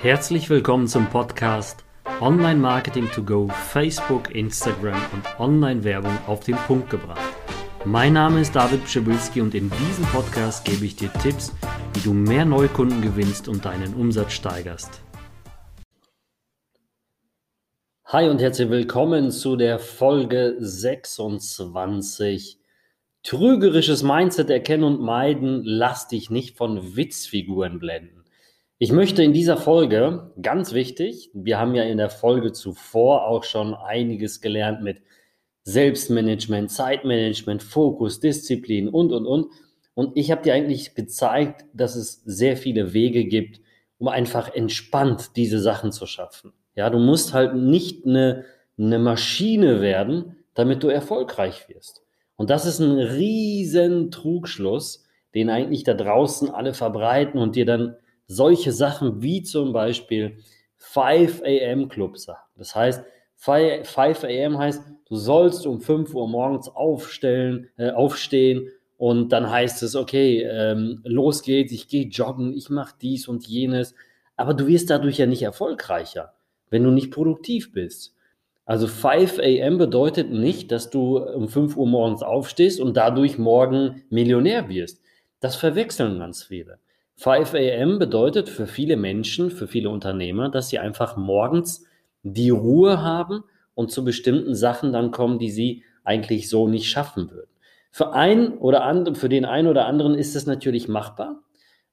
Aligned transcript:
Herzlich 0.00 0.48
willkommen 0.48 0.86
zum 0.86 1.10
Podcast 1.10 1.84
Online 2.20 2.60
Marketing 2.60 3.10
to 3.10 3.20
Go, 3.20 3.48
Facebook, 3.48 4.32
Instagram 4.32 5.00
und 5.12 5.40
Online-Werbung 5.40 6.16
auf 6.28 6.44
den 6.44 6.54
Punkt 6.54 6.88
gebracht. 6.88 7.34
Mein 7.84 8.12
Name 8.12 8.42
ist 8.42 8.54
David 8.54 8.84
Pschibilski 8.84 9.40
und 9.40 9.56
in 9.56 9.68
diesem 9.68 10.04
Podcast 10.04 10.64
gebe 10.64 10.84
ich 10.84 10.94
dir 10.94 11.12
Tipps, 11.14 11.52
wie 11.94 12.00
du 12.00 12.12
mehr 12.12 12.44
Neukunden 12.44 13.02
gewinnst 13.02 13.48
und 13.48 13.64
deinen 13.64 13.92
Umsatz 13.94 14.34
steigerst. 14.34 15.02
Hi 18.04 18.28
und 18.28 18.40
herzlich 18.40 18.70
willkommen 18.70 19.32
zu 19.32 19.56
der 19.56 19.80
Folge 19.80 20.54
26. 20.60 22.60
Trügerisches 23.24 24.04
Mindset 24.04 24.48
erkennen 24.48 24.84
und 24.84 25.00
meiden, 25.00 25.64
lass 25.64 26.06
dich 26.06 26.30
nicht 26.30 26.56
von 26.56 26.94
Witzfiguren 26.94 27.80
blenden. 27.80 28.17
Ich 28.80 28.92
möchte 28.92 29.24
in 29.24 29.32
dieser 29.32 29.56
Folge, 29.56 30.30
ganz 30.40 30.72
wichtig, 30.72 31.32
wir 31.34 31.58
haben 31.58 31.74
ja 31.74 31.82
in 31.82 31.98
der 31.98 32.10
Folge 32.10 32.52
zuvor 32.52 33.26
auch 33.26 33.42
schon 33.42 33.74
einiges 33.74 34.40
gelernt 34.40 34.84
mit 34.84 35.02
Selbstmanagement, 35.64 36.70
Zeitmanagement, 36.70 37.64
Fokus, 37.64 38.20
Disziplin 38.20 38.88
und, 38.88 39.10
und, 39.10 39.26
und. 39.26 39.46
Und 39.94 40.16
ich 40.16 40.30
habe 40.30 40.42
dir 40.42 40.54
eigentlich 40.54 40.94
gezeigt, 40.94 41.64
dass 41.72 41.96
es 41.96 42.22
sehr 42.24 42.56
viele 42.56 42.92
Wege 42.92 43.24
gibt, 43.24 43.60
um 43.98 44.06
einfach 44.06 44.54
entspannt 44.54 45.30
diese 45.34 45.58
Sachen 45.58 45.90
zu 45.90 46.06
schaffen. 46.06 46.52
Ja, 46.76 46.88
du 46.88 47.00
musst 47.00 47.34
halt 47.34 47.56
nicht 47.56 48.06
eine, 48.06 48.44
eine 48.78 49.00
Maschine 49.00 49.80
werden, 49.80 50.36
damit 50.54 50.84
du 50.84 50.88
erfolgreich 50.88 51.68
wirst. 51.68 52.02
Und 52.36 52.48
das 52.48 52.64
ist 52.64 52.78
ein 52.78 52.96
riesen 53.00 54.12
Trugschluss, 54.12 55.04
den 55.34 55.50
eigentlich 55.50 55.82
da 55.82 55.94
draußen 55.94 56.48
alle 56.48 56.74
verbreiten 56.74 57.40
und 57.40 57.56
dir 57.56 57.66
dann 57.66 57.96
solche 58.28 58.72
Sachen 58.72 59.22
wie 59.22 59.42
zum 59.42 59.72
Beispiel 59.72 60.38
5 60.76 61.42
a.m. 61.42 61.88
Club 61.88 62.18
sagen. 62.18 62.38
Das 62.56 62.74
heißt, 62.76 63.02
5 63.36 64.24
a.m. 64.24 64.58
heißt, 64.58 64.82
du 65.08 65.16
sollst 65.16 65.66
um 65.66 65.80
5 65.80 66.14
Uhr 66.14 66.28
morgens 66.28 66.68
aufstellen, 66.68 67.68
äh, 67.76 67.90
aufstehen 67.90 68.68
und 68.96 69.30
dann 69.30 69.50
heißt 69.50 69.82
es, 69.82 69.96
okay, 69.96 70.42
ähm, 70.42 71.00
los 71.04 71.42
geht's, 71.42 71.72
ich 71.72 71.88
gehe 71.88 72.06
joggen, 72.06 72.52
ich 72.52 72.68
mache 72.68 72.94
dies 73.00 73.28
und 73.28 73.46
jenes. 73.46 73.94
Aber 74.36 74.54
du 74.54 74.66
wirst 74.66 74.90
dadurch 74.90 75.18
ja 75.18 75.26
nicht 75.26 75.42
erfolgreicher, 75.42 76.34
wenn 76.70 76.84
du 76.84 76.90
nicht 76.90 77.10
produktiv 77.10 77.72
bist. 77.72 78.14
Also 78.66 78.86
5 78.86 79.38
a.m. 79.38 79.78
bedeutet 79.78 80.30
nicht, 80.30 80.70
dass 80.70 80.90
du 80.90 81.18
um 81.18 81.48
5 81.48 81.76
Uhr 81.76 81.86
morgens 81.86 82.22
aufstehst 82.22 82.80
und 82.80 82.96
dadurch 82.96 83.38
morgen 83.38 84.02
Millionär 84.10 84.68
wirst. 84.68 85.00
Das 85.40 85.56
verwechseln 85.56 86.18
ganz 86.18 86.42
viele. 86.42 86.78
5 87.18 87.52
a.m. 87.54 87.98
bedeutet 87.98 88.48
für 88.48 88.68
viele 88.68 88.96
Menschen, 88.96 89.50
für 89.50 89.66
viele 89.66 89.90
Unternehmer, 89.90 90.50
dass 90.50 90.68
sie 90.68 90.78
einfach 90.78 91.16
morgens 91.16 91.84
die 92.22 92.50
Ruhe 92.50 93.02
haben 93.02 93.42
und 93.74 93.90
zu 93.90 94.04
bestimmten 94.04 94.54
Sachen 94.54 94.92
dann 94.92 95.10
kommen, 95.10 95.40
die 95.40 95.50
sie 95.50 95.82
eigentlich 96.04 96.48
so 96.48 96.68
nicht 96.68 96.88
schaffen 96.88 97.32
würden. 97.32 97.50
Für 97.90 98.12
einen 98.12 98.52
oder 98.58 98.84
anderen, 98.84 99.16
für 99.16 99.28
den 99.28 99.44
einen 99.44 99.66
oder 99.66 99.86
anderen 99.86 100.14
ist 100.14 100.36
es 100.36 100.46
natürlich 100.46 100.86
machbar, 100.86 101.42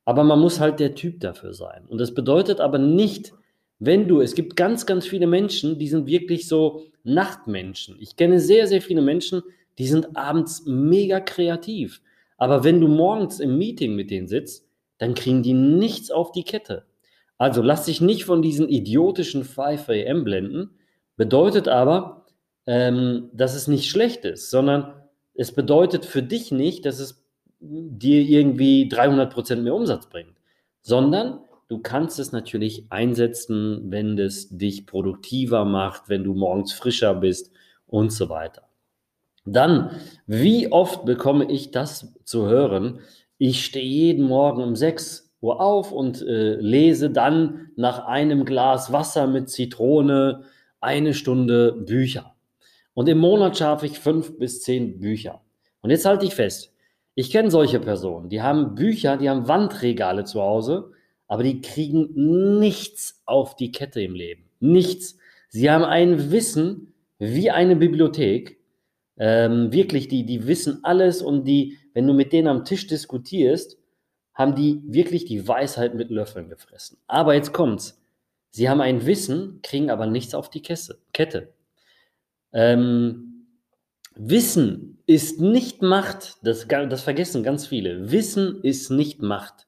aber 0.03 0.23
man 0.23 0.39
muss 0.39 0.59
halt 0.59 0.79
der 0.79 0.93
Typ 0.93 1.21
dafür 1.21 1.55
sein. 1.55 1.85
Und 1.87 1.99
das 1.99 2.13
bedeutet 2.13 2.59
aber 2.59 2.77
nicht, 2.77 3.33
wenn 3.79 4.07
du, 4.07 4.21
es 4.21 4.35
gibt 4.35 4.55
ganz, 4.55 4.85
ganz 4.85 5.07
viele 5.07 5.25
Menschen, 5.25 5.79
die 5.79 5.87
sind 5.87 6.05
wirklich 6.05 6.47
so 6.47 6.83
Nachtmenschen. 7.03 7.97
Ich 7.99 8.15
kenne 8.15 8.39
sehr, 8.39 8.67
sehr 8.67 8.81
viele 8.81 9.01
Menschen, 9.01 9.41
die 9.79 9.87
sind 9.87 10.15
abends 10.15 10.67
mega 10.67 11.19
kreativ. 11.19 12.03
Aber 12.37 12.63
wenn 12.63 12.79
du 12.79 12.87
morgens 12.87 13.39
im 13.39 13.57
Meeting 13.57 13.95
mit 13.95 14.11
denen 14.11 14.27
sitzt, 14.27 14.64
dann 14.97 15.13
kriegen 15.13 15.43
die 15.43 15.53
nichts 15.53 16.11
auf 16.11 16.31
die 16.31 16.43
Kette. 16.43 16.85
Also 17.37 17.61
lass 17.61 17.85
dich 17.85 18.01
nicht 18.01 18.25
von 18.25 18.41
diesen 18.41 18.69
idiotischen 18.69 19.43
5 19.43 19.89
AM 19.89 20.23
blenden, 20.23 20.77
bedeutet 21.17 21.67
aber, 21.67 22.25
ähm, 22.65 23.29
dass 23.33 23.55
es 23.55 23.67
nicht 23.67 23.89
schlecht 23.89 24.25
ist, 24.25 24.49
sondern 24.49 24.93
es 25.33 25.51
bedeutet 25.51 26.05
für 26.05 26.23
dich 26.23 26.51
nicht, 26.51 26.85
dass 26.85 26.99
es 26.99 27.23
dir 27.59 28.21
irgendwie 28.21 28.89
300% 28.89 29.57
mehr 29.57 29.75
Umsatz 29.75 30.07
bringt, 30.07 30.35
sondern 30.81 31.39
du 31.67 31.79
kannst 31.79 32.19
es 32.19 32.31
natürlich 32.31 32.85
einsetzen, 32.89 33.91
wenn 33.91 34.17
es 34.17 34.49
dich 34.49 34.85
produktiver 34.85 35.65
macht, 35.65 36.09
wenn 36.09 36.23
du 36.23 36.33
morgens 36.33 36.73
frischer 36.73 37.15
bist 37.15 37.51
und 37.87 38.11
so 38.11 38.29
weiter. 38.29 38.63
Dann, 39.45 39.91
wie 40.25 40.71
oft 40.71 41.05
bekomme 41.05 41.51
ich 41.51 41.71
das 41.71 42.13
zu 42.23 42.47
hören? 42.47 42.99
Ich 43.37 43.65
stehe 43.65 43.85
jeden 43.85 44.25
Morgen 44.25 44.63
um 44.63 44.75
6 44.75 45.33
Uhr 45.41 45.59
auf 45.59 45.91
und 45.91 46.21
äh, 46.21 46.55
lese 46.55 47.09
dann 47.09 47.69
nach 47.75 48.05
einem 48.05 48.45
Glas 48.45 48.91
Wasser 48.91 49.27
mit 49.27 49.49
Zitrone 49.49 50.43
eine 50.79 51.13
Stunde 51.13 51.73
Bücher. 51.73 52.35
Und 52.93 53.09
im 53.09 53.17
Monat 53.17 53.57
schaffe 53.57 53.85
ich 53.87 53.99
fünf 53.99 54.37
bis 54.37 54.61
zehn 54.61 54.99
Bücher. 54.99 55.41
Und 55.81 55.89
jetzt 55.89 56.05
halte 56.05 56.25
ich 56.25 56.33
fest, 56.33 56.73
ich 57.13 57.29
kenne 57.29 57.51
solche 57.51 57.79
Personen, 57.79 58.29
die 58.29 58.41
haben 58.41 58.75
Bücher, 58.75 59.17
die 59.17 59.29
haben 59.29 59.47
Wandregale 59.47 60.23
zu 60.23 60.41
Hause, 60.41 60.91
aber 61.27 61.43
die 61.43 61.61
kriegen 61.61 62.59
nichts 62.59 63.21
auf 63.25 63.55
die 63.55 63.71
Kette 63.71 64.01
im 64.01 64.15
Leben. 64.15 64.49
Nichts. 64.59 65.17
Sie 65.49 65.69
haben 65.69 65.83
ein 65.83 66.31
Wissen 66.31 66.93
wie 67.19 67.51
eine 67.51 67.75
Bibliothek. 67.75 68.59
Ähm, 69.17 69.71
wirklich, 69.71 70.07
die, 70.07 70.25
die 70.25 70.47
wissen 70.47 70.79
alles 70.83 71.21
und 71.21 71.45
die, 71.45 71.77
wenn 71.95 72.05
du 72.05 72.13
mit 72.13 72.33
denen 72.33 72.49
am 72.49 72.65
Tisch 72.65 72.85
diskutierst, 72.87 73.77
haben 74.33 74.53
die 74.53 74.81
wirklich 74.85 75.23
die 75.23 75.47
Weisheit 75.47 75.95
mit 75.95 76.11
Löffeln 76.11 76.49
gefressen. 76.49 76.97
Aber 77.07 77.33
jetzt 77.33 77.53
kommt's. 77.53 77.99
Sie 78.51 78.69
haben 78.69 78.81
ein 78.81 79.05
Wissen, 79.05 79.61
kriegen 79.63 79.89
aber 79.89 80.05
nichts 80.05 80.35
auf 80.35 80.49
die 80.49 80.61
Kette. 80.61 81.53
Ähm, 82.51 83.47
Wissen 84.13 85.01
ist 85.07 85.39
nicht 85.39 85.81
Macht, 85.81 86.37
das, 86.43 86.67
das 86.67 87.01
vergessen 87.01 87.43
ganz 87.43 87.65
viele. 87.65 88.11
Wissen 88.11 88.61
ist 88.61 88.89
nicht 88.89 89.21
Macht, 89.21 89.67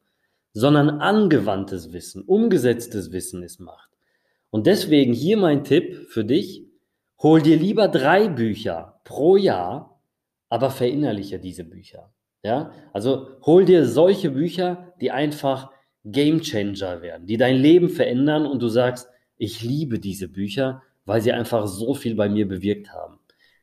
sondern 0.53 1.01
angewandtes 1.01 1.93
Wissen, 1.93 2.23
umgesetztes 2.23 3.13
Wissen 3.13 3.43
ist 3.43 3.59
Macht. 3.59 3.91
Und 4.49 4.67
deswegen 4.67 5.13
hier 5.13 5.37
mein 5.37 5.63
Tipp 5.63 6.07
für 6.09 6.25
dich, 6.25 6.65
hol 7.21 7.41
dir 7.41 7.57
lieber 7.57 7.87
drei 7.87 8.27
Bücher 8.27 8.99
pro 9.05 9.37
Jahr, 9.37 10.01
aber 10.49 10.71
verinnerliche 10.71 11.39
diese 11.39 11.63
Bücher. 11.63 12.11
Ja, 12.47 12.71
also 12.93 13.27
hol 13.45 13.65
dir 13.65 13.85
solche 13.85 14.29
Bücher, 14.31 14.93
die 15.01 15.11
einfach 15.11 15.69
Game 16.05 16.39
Changer 16.39 17.01
werden, 17.01 17.27
die 17.27 17.35
dein 17.35 17.57
Leben 17.57 17.89
verändern 17.89 18.45
und 18.45 18.61
du 18.61 18.69
sagst, 18.69 19.09
ich 19.35 19.63
liebe 19.63 19.99
diese 19.99 20.29
Bücher, 20.29 20.81
weil 21.03 21.19
sie 21.19 21.33
einfach 21.33 21.67
so 21.67 21.93
viel 21.93 22.15
bei 22.15 22.29
mir 22.29 22.47
bewirkt 22.47 22.93
haben. 22.93 23.19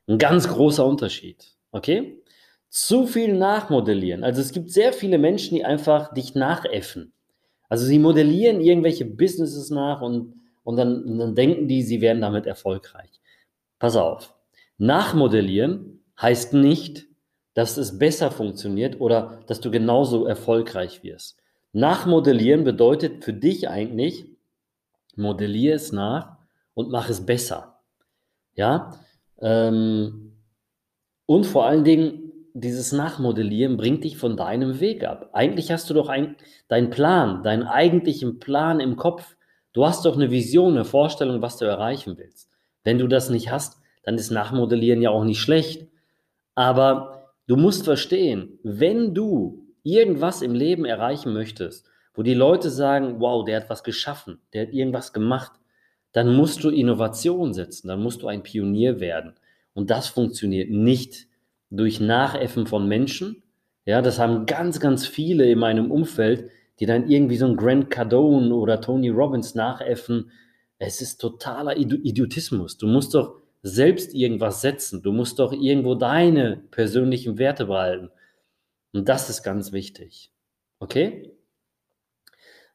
Ein 0.06 0.18
ganz 0.18 0.46
großer 0.48 0.84
Unterschied. 0.84 1.56
Okay? 1.70 2.22
Zu 2.68 3.06
viel 3.06 3.32
nachmodellieren. 3.32 4.22
Also 4.22 4.42
es 4.42 4.52
gibt 4.52 4.70
sehr 4.70 4.92
viele 4.92 5.16
Menschen, 5.16 5.54
die 5.56 5.64
einfach 5.64 6.12
dich 6.12 6.34
nachäffen. 6.34 7.14
Also 7.70 7.86
sie 7.86 7.98
modellieren 7.98 8.60
irgendwelche 8.60 9.06
Businesses 9.06 9.70
nach 9.70 10.02
und, 10.02 10.34
und 10.62 10.76
dann, 10.76 11.04
und 11.04 11.18
dann 11.18 11.34
denken 11.34 11.68
die, 11.68 11.80
sie 11.80 12.02
werden 12.02 12.20
damit 12.20 12.44
erfolgreich. 12.44 13.22
Pass 13.78 13.96
auf. 13.96 14.34
Nachmodellieren 14.76 16.04
heißt 16.20 16.52
nicht, 16.52 17.06
dass 17.54 17.76
es 17.76 17.98
besser 17.98 18.30
funktioniert 18.30 19.00
oder 19.00 19.40
dass 19.46 19.60
du 19.60 19.70
genauso 19.70 20.26
erfolgreich 20.26 21.02
wirst. 21.02 21.38
Nachmodellieren 21.72 22.64
bedeutet 22.64 23.24
für 23.24 23.32
dich 23.32 23.68
eigentlich, 23.68 24.26
modelliere 25.16 25.76
es 25.76 25.92
nach 25.92 26.36
und 26.74 26.90
mach 26.90 27.08
es 27.08 27.24
besser. 27.24 27.80
Ja, 28.54 28.92
ähm, 29.40 30.32
und 31.26 31.46
vor 31.46 31.66
allen 31.66 31.84
Dingen, 31.84 32.32
dieses 32.52 32.92
Nachmodellieren 32.92 33.76
bringt 33.76 34.04
dich 34.04 34.16
von 34.16 34.36
deinem 34.36 34.78
Weg 34.78 35.04
ab. 35.04 35.30
Eigentlich 35.32 35.72
hast 35.72 35.90
du 35.90 35.94
doch 35.94 36.08
ein, 36.08 36.36
deinen 36.68 36.90
Plan, 36.90 37.42
deinen 37.42 37.64
eigentlichen 37.64 38.38
Plan 38.38 38.78
im 38.78 38.96
Kopf. 38.96 39.36
Du 39.72 39.84
hast 39.84 40.04
doch 40.04 40.14
eine 40.14 40.30
Vision, 40.30 40.74
eine 40.74 40.84
Vorstellung, 40.84 41.42
was 41.42 41.56
du 41.56 41.64
erreichen 41.64 42.16
willst. 42.16 42.50
Wenn 42.84 42.98
du 42.98 43.08
das 43.08 43.30
nicht 43.30 43.50
hast, 43.50 43.78
dann 44.04 44.14
ist 44.16 44.30
Nachmodellieren 44.30 45.02
ja 45.02 45.10
auch 45.10 45.24
nicht 45.24 45.40
schlecht. 45.40 45.88
Aber 46.54 47.23
Du 47.46 47.56
musst 47.56 47.84
verstehen, 47.84 48.58
wenn 48.62 49.14
du 49.14 49.66
irgendwas 49.82 50.40
im 50.40 50.54
Leben 50.54 50.84
erreichen 50.84 51.32
möchtest, 51.34 51.86
wo 52.14 52.22
die 52.22 52.34
Leute 52.34 52.70
sagen, 52.70 53.20
wow, 53.20 53.44
der 53.44 53.60
hat 53.60 53.70
was 53.70 53.84
geschaffen, 53.84 54.40
der 54.52 54.62
hat 54.62 54.72
irgendwas 54.72 55.12
gemacht, 55.12 55.52
dann 56.12 56.34
musst 56.34 56.64
du 56.64 56.70
Innovation 56.70 57.52
setzen, 57.52 57.88
dann 57.88 58.02
musst 58.02 58.22
du 58.22 58.28
ein 58.28 58.42
Pionier 58.42 59.00
werden. 59.00 59.34
Und 59.74 59.90
das 59.90 60.08
funktioniert 60.08 60.70
nicht 60.70 61.26
durch 61.70 62.00
Nachäffen 62.00 62.66
von 62.66 62.88
Menschen. 62.88 63.42
Ja, 63.84 64.00
das 64.00 64.18
haben 64.18 64.46
ganz, 64.46 64.80
ganz 64.80 65.06
viele 65.06 65.50
in 65.50 65.58
meinem 65.58 65.90
Umfeld, 65.90 66.50
die 66.80 66.86
dann 66.86 67.10
irgendwie 67.10 67.36
so 67.36 67.46
ein 67.46 67.56
Grant 67.56 67.90
Cardone 67.90 68.54
oder 68.54 68.80
Tony 68.80 69.10
Robbins 69.10 69.54
nachäffen. 69.54 70.30
Es 70.78 71.02
ist 71.02 71.20
totaler 71.20 71.76
Idiotismus. 71.76 72.78
Du 72.78 72.86
musst 72.86 73.14
doch 73.14 73.40
selbst 73.64 74.14
irgendwas 74.14 74.60
setzen. 74.60 75.02
Du 75.02 75.10
musst 75.10 75.38
doch 75.38 75.52
irgendwo 75.52 75.94
deine 75.94 76.62
persönlichen 76.70 77.38
Werte 77.38 77.64
behalten. 77.64 78.10
Und 78.92 79.08
das 79.08 79.30
ist 79.30 79.42
ganz 79.42 79.72
wichtig. 79.72 80.30
Okay? 80.78 81.32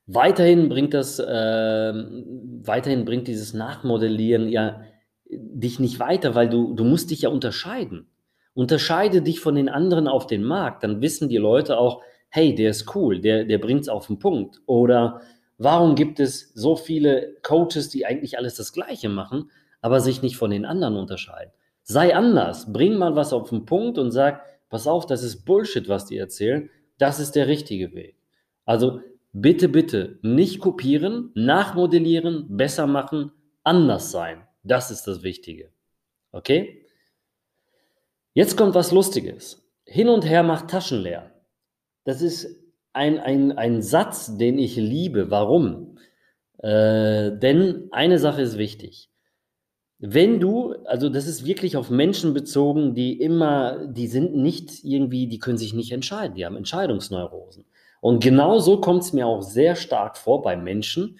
Weiterhin 0.07 0.67
bringt 0.67 0.95
das, 0.95 1.19
äh, 1.19 1.93
weiterhin 1.93 3.05
bringt 3.05 3.27
dieses 3.27 3.53
Nachmodellieren 3.53 4.49
ja 4.49 4.81
dich 5.29 5.79
nicht 5.79 5.99
weiter, 5.99 6.33
weil 6.33 6.49
du, 6.49 6.73
du 6.73 6.83
musst 6.83 7.11
dich 7.11 7.21
ja 7.21 7.29
unterscheiden. 7.29 8.07
Unterscheide 8.55 9.21
dich 9.21 9.39
von 9.39 9.53
den 9.53 9.69
anderen 9.69 10.07
auf 10.07 10.25
den 10.25 10.43
Markt, 10.43 10.83
dann 10.83 11.03
wissen 11.03 11.29
die 11.29 11.37
Leute 11.37 11.77
auch, 11.77 12.01
hey, 12.29 12.55
der 12.55 12.71
ist 12.71 12.95
cool, 12.95 13.21
der, 13.21 13.45
der 13.45 13.59
bringt 13.59 13.81
es 13.81 13.89
auf 13.89 14.07
den 14.07 14.17
Punkt. 14.17 14.59
Oder 14.65 15.21
warum 15.59 15.93
gibt 15.93 16.19
es 16.19 16.51
so 16.55 16.75
viele 16.75 17.35
Coaches, 17.43 17.89
die 17.89 18.07
eigentlich 18.07 18.39
alles 18.39 18.55
das 18.55 18.73
Gleiche 18.73 19.07
machen, 19.07 19.51
aber 19.81 19.99
sich 19.99 20.21
nicht 20.21 20.37
von 20.37 20.51
den 20.51 20.65
anderen 20.65 20.95
unterscheiden? 20.95 21.51
Sei 21.83 22.15
anders, 22.15 22.71
bring 22.71 22.97
mal 22.97 23.15
was 23.15 23.33
auf 23.33 23.49
den 23.49 23.65
Punkt 23.65 23.97
und 23.97 24.11
sag, 24.11 24.43
pass 24.69 24.87
auf, 24.87 25.05
das 25.05 25.23
ist 25.23 25.45
Bullshit, 25.45 25.89
was 25.89 26.05
die 26.05 26.17
erzählen, 26.17 26.69
das 26.97 27.19
ist 27.19 27.31
der 27.31 27.47
richtige 27.47 27.93
Weg. 27.93 28.15
Also 28.65 29.01
bitte, 29.33 29.69
bitte 29.69 30.19
nicht 30.21 30.59
kopieren, 30.59 31.31
nachmodellieren, 31.33 32.45
besser 32.49 32.87
machen, 32.87 33.31
anders 33.63 34.11
sein. 34.11 34.43
Das 34.63 34.91
ist 34.91 35.07
das 35.07 35.23
Wichtige. 35.23 35.71
Okay? 36.31 36.85
Jetzt 38.33 38.57
kommt 38.57 38.75
was 38.75 38.91
Lustiges. 38.91 39.65
Hin 39.85 40.09
und 40.09 40.25
her 40.25 40.43
macht 40.43 40.69
Taschen 40.69 41.01
leer. 41.01 41.31
Das 42.03 42.21
ist 42.21 42.55
ein, 42.93 43.19
ein, 43.19 43.57
ein 43.57 43.81
Satz, 43.81 44.37
den 44.37 44.59
ich 44.59 44.75
liebe. 44.75 45.31
Warum? 45.31 45.97
Äh, 46.59 47.31
denn 47.37 47.87
eine 47.91 48.19
Sache 48.19 48.41
ist 48.41 48.57
wichtig. 48.57 49.09
Wenn 49.99 50.39
du, 50.39 50.75
also 50.85 51.09
das 51.09 51.27
ist 51.27 51.45
wirklich 51.45 51.75
auf 51.75 51.89
Menschen 51.89 52.33
bezogen, 52.33 52.95
die 52.95 53.19
immer, 53.19 53.85
die 53.85 54.07
sind 54.07 54.33
nicht 54.33 54.85
irgendwie, 54.85 55.27
die 55.27 55.39
können 55.39 55.57
sich 55.57 55.73
nicht 55.73 55.91
entscheiden, 55.91 56.35
die 56.35 56.45
haben 56.45 56.55
Entscheidungsneurosen. 56.55 57.65
Und 57.99 58.23
genau 58.23 58.59
so 58.59 58.79
kommt 58.79 59.03
es 59.03 59.11
mir 59.11 59.27
auch 59.27 59.41
sehr 59.41 59.75
stark 59.75 60.17
vor 60.17 60.41
bei 60.41 60.55
Menschen, 60.55 61.19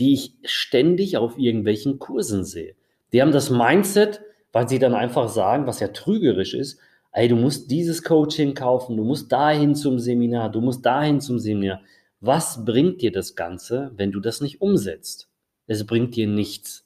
die 0.00 0.14
ich 0.14 0.32
ständig 0.44 1.18
auf 1.18 1.38
irgendwelchen 1.38 1.98
Kursen 1.98 2.44
sehe. 2.44 2.74
Die 3.12 3.20
haben 3.20 3.32
das 3.32 3.50
Mindset, 3.50 4.22
weil 4.52 4.68
sie 4.68 4.78
dann 4.78 4.94
einfach 4.94 5.28
sagen, 5.28 5.66
was 5.66 5.80
ja 5.80 5.88
trügerisch 5.88 6.54
ist, 6.54 6.78
ey, 7.12 7.28
du 7.28 7.36
musst 7.36 7.70
dieses 7.70 8.02
Coaching 8.02 8.54
kaufen, 8.54 8.96
du 8.96 9.04
musst 9.04 9.30
dahin 9.30 9.74
zum 9.74 9.98
Seminar, 9.98 10.50
du 10.50 10.62
musst 10.62 10.84
dahin 10.86 11.20
zum 11.20 11.38
Seminar. 11.38 11.82
Was 12.20 12.64
bringt 12.64 13.02
dir 13.02 13.12
das 13.12 13.34
Ganze, 13.34 13.92
wenn 13.96 14.12
du 14.12 14.20
das 14.20 14.40
nicht 14.40 14.62
umsetzt? 14.62 15.28
Es 15.66 15.84
bringt 15.86 16.16
dir 16.16 16.26
nichts. 16.26 16.83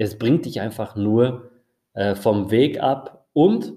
Es 0.00 0.16
bringt 0.16 0.46
dich 0.46 0.62
einfach 0.62 0.96
nur 0.96 1.50
äh, 1.92 2.14
vom 2.14 2.50
Weg 2.50 2.80
ab 2.80 3.26
und 3.34 3.74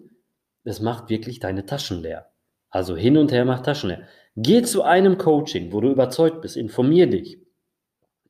es 0.63 0.79
macht 0.79 1.09
wirklich 1.09 1.41
deine 1.41 1.65
Taschen 1.65 2.01
leer. 2.01 2.27
Also 2.69 2.95
hin 2.95 3.17
und 3.17 3.33
her 3.33 3.43
macht 3.43 3.65
Taschen 3.65 3.89
leer. 3.89 4.03
Geh 4.37 4.61
zu 4.61 4.83
einem 4.83 5.17
Coaching, 5.17 5.73
wo 5.73 5.81
du 5.81 5.91
überzeugt 5.91 6.39
bist, 6.39 6.55
informier 6.55 7.07
dich 7.07 7.39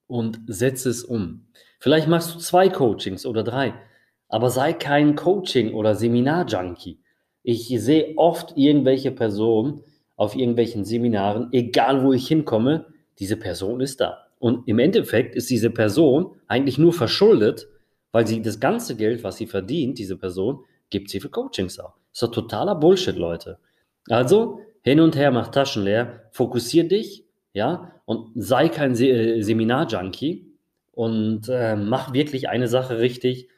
und 0.08 0.40
setze 0.48 0.90
es 0.90 1.04
um. 1.04 1.46
Vielleicht 1.80 2.08
machst 2.08 2.34
du 2.34 2.40
zwei 2.40 2.68
Coachings 2.68 3.28
oder 3.28 3.44
drei, 3.44 3.76
aber 4.28 4.50
sei 4.50 4.74
kein 4.74 5.16
Coaching- 5.16 5.76
oder 5.76 5.94
Seminar-Junkie. 5.94 7.00
Ich 7.44 7.68
sehe 7.68 8.18
oft 8.18 8.58
irgendwelche 8.58 9.12
Personen 9.12 9.84
auf 10.16 10.36
irgendwelchen 10.36 10.84
Seminaren, 10.84 11.50
egal 11.52 12.04
wo 12.04 12.12
ich 12.12 12.28
hinkomme, 12.28 12.88
diese 13.20 13.38
Person 13.38 13.82
ist 13.82 14.02
da. 14.02 14.30
Und 14.40 14.68
im 14.68 14.80
Endeffekt 14.80 15.36
ist 15.36 15.52
diese 15.52 15.70
Person 15.70 16.32
eigentlich 16.48 16.80
nur 16.80 16.92
verschuldet, 16.92 17.68
weil 18.14 18.26
sie 18.26 18.42
das 18.42 18.62
ganze 18.62 18.96
Geld, 18.96 19.26
was 19.26 19.36
sie 19.36 19.48
verdient, 19.48 19.98
diese 20.00 20.16
Person, 20.16 20.64
gibt 20.90 21.10
sie 21.10 21.20
für 21.20 21.30
Coachings 21.30 21.80
aus. 21.80 21.92
Das 22.12 22.22
ist 22.22 22.24
doch 22.24 22.32
totaler 22.32 22.76
Bullshit, 22.76 23.18
Leute. 23.18 23.58
Also, 24.08 24.62
hin 24.84 25.02
und 25.02 25.18
her 25.18 25.32
mach 25.32 25.50
Taschen 25.50 25.84
leer, 25.84 26.30
fokussier 26.32 26.88
dich, 26.88 27.26
ja, 27.54 27.92
und 28.06 28.32
sei 28.36 28.70
kein 28.70 28.96
Se 28.96 29.08
äh, 29.08 29.42
Seminar-Junkie 29.42 30.48
und 30.92 31.50
äh, 31.50 31.76
mach 31.76 32.14
wirklich 32.14 32.50
eine 32.50 32.68
Sache 32.68 33.00
richtig 33.00 33.50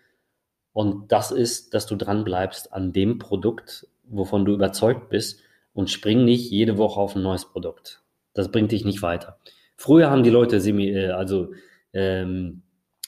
und 0.72 1.12
das 1.12 1.31
ist, 1.31 1.74
dass 1.74 1.86
du 1.86 1.96
dran 1.96 2.24
bleibst 2.24 2.74
an 2.74 2.94
dem 2.94 3.18
Produkt, 3.18 3.88
wovon 4.04 4.46
du 4.46 4.54
überzeugt 4.54 5.10
bist 5.10 5.42
und 5.74 5.90
spring 5.90 6.25
nicht 6.25 6.52
jede 6.52 6.78
Woche 6.78 7.00
auf 7.00 7.16
ein 7.16 7.24
neues 7.24 7.46
Produkt. 7.46 8.04
Das 8.34 8.52
bringt 8.52 8.72
dich 8.72 8.86
nicht 8.86 9.02
weiter. 9.02 9.40
Früher 9.78 10.10
haben 10.10 10.24
die 10.24 10.30
Leute 10.30 10.57
äh, 10.57 11.12
also 11.12 11.54
ähm, 11.94 12.63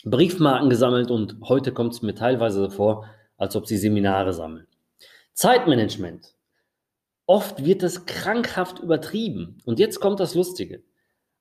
Briefmarken 0.10 0.70
gesammelt 0.70 1.12
und 1.12 1.38
heute 1.44 1.72
kommt 1.72 1.94
es 1.94 2.02
mir 2.02 2.16
teilweise 2.16 2.64
so 2.64 2.70
vor, 2.70 3.06
als 3.38 3.56
ob 3.56 3.68
sie 3.68 3.78
Seminare 3.78 4.34
sammeln. 4.34 4.68
Zeitmanagement. 5.34 6.34
Oft 7.26 7.66
wird 7.66 7.84
das 7.84 8.06
krankhaft 8.06 8.80
übertrieben. 8.80 9.58
Und 9.66 9.80
jetzt 9.80 10.00
kommt 10.00 10.20
das 10.20 10.34
Lustige. 10.34 10.82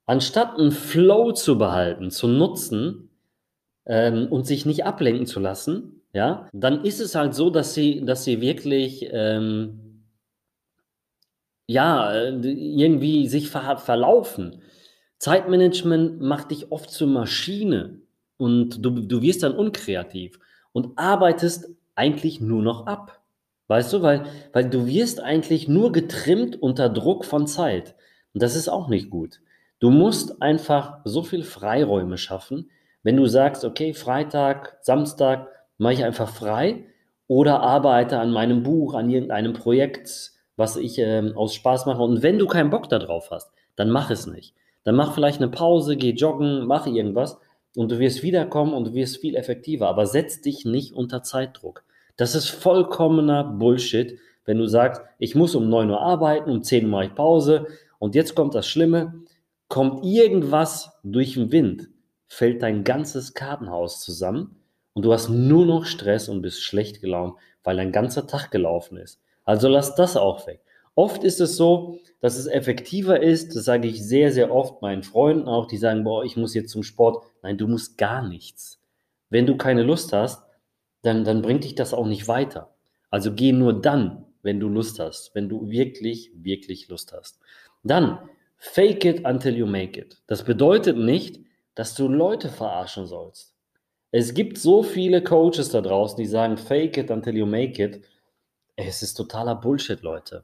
Anstatt 0.04 0.58
einen 0.58 0.72
Flow 0.72 1.32
zu 1.32 1.58
behalten, 1.58 2.10
zu 2.10 2.28
nutzen 2.28 3.10
ähm, 3.86 4.28
und 4.30 4.46
sich 4.46 4.66
nicht 4.66 4.84
ablenken 4.84 5.26
zu 5.26 5.40
lassen, 5.40 6.02
ja, 6.12 6.48
dann 6.52 6.84
ist 6.84 7.00
es 7.00 7.14
halt 7.14 7.34
so, 7.34 7.50
dass 7.50 7.74
sie, 7.74 8.04
dass 8.04 8.24
sie 8.24 8.40
wirklich, 8.40 9.08
ähm, 9.10 10.04
ja, 11.66 12.12
irgendwie 12.14 13.28
sich 13.28 13.50
ver 13.50 13.76
verlaufen. 13.76 14.62
Zeitmanagement 15.18 16.20
macht 16.20 16.50
dich 16.50 16.70
oft 16.72 16.90
zur 16.90 17.08
Maschine 17.08 18.00
und 18.38 18.84
du, 18.84 18.90
du 18.90 19.22
wirst 19.22 19.42
dann 19.42 19.54
unkreativ 19.54 20.38
und 20.72 20.98
arbeitest 20.98 21.70
eigentlich 21.94 22.40
nur 22.40 22.62
noch 22.62 22.86
ab. 22.86 23.20
Weißt 23.68 23.92
du, 23.92 24.02
weil, 24.02 24.24
weil 24.52 24.70
du 24.70 24.86
wirst 24.86 25.20
eigentlich 25.20 25.66
nur 25.68 25.90
getrimmt 25.92 26.60
unter 26.60 26.88
Druck 26.88 27.24
von 27.24 27.46
Zeit. 27.46 27.96
Und 28.32 28.42
das 28.42 28.54
ist 28.54 28.68
auch 28.68 28.88
nicht 28.88 29.10
gut. 29.10 29.40
Du 29.80 29.90
musst 29.90 30.40
einfach 30.40 30.98
so 31.04 31.22
viel 31.22 31.42
Freiräume 31.42 32.16
schaffen, 32.16 32.70
wenn 33.02 33.16
du 33.16 33.26
sagst, 33.26 33.64
okay, 33.64 33.92
Freitag, 33.92 34.78
Samstag, 34.80 35.48
mache 35.78 35.94
ich 35.94 36.04
einfach 36.04 36.28
frei 36.28 36.86
oder 37.26 37.60
arbeite 37.60 38.18
an 38.18 38.32
meinem 38.32 38.62
Buch, 38.62 38.94
an 38.94 39.10
irgendeinem 39.10 39.52
Projekt, 39.52 40.32
was 40.56 40.76
ich 40.76 40.98
äh, 40.98 41.32
aus 41.34 41.54
Spaß 41.54 41.86
mache. 41.86 42.02
Und 42.02 42.22
wenn 42.22 42.38
du 42.38 42.46
keinen 42.46 42.70
Bock 42.70 42.88
darauf 42.88 43.30
hast, 43.30 43.52
dann 43.74 43.90
mach 43.90 44.10
es 44.10 44.26
nicht. 44.26 44.54
Dann 44.84 44.94
mach 44.94 45.14
vielleicht 45.14 45.40
eine 45.40 45.50
Pause, 45.50 45.96
geh 45.96 46.12
joggen, 46.12 46.66
mach 46.66 46.86
irgendwas 46.86 47.38
und 47.76 47.92
du 47.92 47.98
wirst 47.98 48.22
wiederkommen 48.22 48.72
und 48.72 48.88
du 48.88 48.94
wirst 48.94 49.18
viel 49.18 49.36
effektiver. 49.36 49.86
Aber 49.88 50.06
setz 50.06 50.40
dich 50.40 50.64
nicht 50.64 50.94
unter 50.94 51.22
Zeitdruck. 51.22 51.84
Das 52.16 52.34
ist 52.34 52.48
vollkommener 52.48 53.44
Bullshit, 53.44 54.18
wenn 54.46 54.58
du 54.58 54.66
sagst, 54.66 55.02
ich 55.18 55.34
muss 55.34 55.54
um 55.54 55.68
9 55.68 55.90
Uhr 55.90 56.00
arbeiten, 56.00 56.50
um 56.50 56.62
10 56.62 56.84
Uhr 56.84 56.90
mache 56.90 57.04
ich 57.04 57.14
Pause 57.14 57.66
und 57.98 58.14
jetzt 58.14 58.34
kommt 58.34 58.54
das 58.54 58.66
Schlimme, 58.66 59.22
kommt 59.68 60.04
irgendwas 60.04 60.98
durch 61.02 61.34
den 61.34 61.52
Wind, 61.52 61.90
fällt 62.28 62.62
dein 62.62 62.82
ganzes 62.82 63.34
Kartenhaus 63.34 64.00
zusammen 64.00 64.56
und 64.94 65.04
du 65.04 65.12
hast 65.12 65.28
nur 65.28 65.66
noch 65.66 65.84
Stress 65.84 66.30
und 66.30 66.40
bist 66.40 66.62
schlecht 66.62 67.02
gelaunt, 67.02 67.34
weil 67.62 67.76
dein 67.76 67.92
ganzer 67.92 68.26
Tag 68.26 68.50
gelaufen 68.50 68.96
ist. 68.96 69.20
Also 69.44 69.68
lass 69.68 69.94
das 69.94 70.16
auch 70.16 70.46
weg. 70.46 70.62
Oft 70.96 71.24
ist 71.24 71.40
es 71.40 71.56
so, 71.56 72.00
dass 72.20 72.38
es 72.38 72.46
effektiver 72.46 73.22
ist, 73.22 73.54
das 73.54 73.66
sage 73.66 73.86
ich 73.86 74.02
sehr, 74.02 74.32
sehr 74.32 74.52
oft 74.52 74.80
meinen 74.80 75.02
Freunden 75.02 75.46
auch, 75.46 75.66
die 75.66 75.76
sagen, 75.76 76.04
boah, 76.04 76.24
ich 76.24 76.36
muss 76.36 76.54
jetzt 76.54 76.70
zum 76.70 76.82
Sport. 76.82 77.22
Nein, 77.42 77.58
du 77.58 77.68
musst 77.68 77.98
gar 77.98 78.26
nichts. 78.26 78.80
Wenn 79.28 79.44
du 79.44 79.58
keine 79.58 79.82
Lust 79.82 80.14
hast, 80.14 80.42
dann, 81.02 81.22
dann 81.24 81.42
bringt 81.42 81.64
dich 81.64 81.74
das 81.74 81.92
auch 81.92 82.06
nicht 82.06 82.28
weiter. 82.28 82.74
Also 83.10 83.32
geh 83.34 83.52
nur 83.52 83.78
dann, 83.78 84.24
wenn 84.42 84.58
du 84.58 84.68
Lust 84.68 84.98
hast, 84.98 85.34
wenn 85.34 85.50
du 85.50 85.70
wirklich, 85.70 86.32
wirklich 86.34 86.88
Lust 86.88 87.12
hast. 87.12 87.38
Dann, 87.84 88.18
fake 88.56 89.04
it 89.04 89.26
until 89.26 89.54
you 89.54 89.66
make 89.66 90.00
it. 90.00 90.22
Das 90.26 90.44
bedeutet 90.44 90.96
nicht, 90.96 91.40
dass 91.74 91.94
du 91.94 92.08
Leute 92.08 92.48
verarschen 92.48 93.06
sollst. 93.06 93.54
Es 94.12 94.32
gibt 94.32 94.56
so 94.56 94.82
viele 94.82 95.22
Coaches 95.22 95.68
da 95.68 95.82
draußen, 95.82 96.16
die 96.16 96.26
sagen, 96.26 96.56
fake 96.56 96.96
it 96.96 97.10
until 97.10 97.36
you 97.36 97.44
make 97.44 97.82
it. 97.82 98.00
Es 98.76 99.02
ist 99.02 99.14
totaler 99.14 99.56
Bullshit, 99.56 100.00
Leute. 100.00 100.42